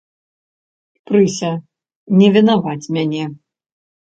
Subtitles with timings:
[1.11, 1.51] Прыся,
[2.23, 3.23] не вінаваць мяне.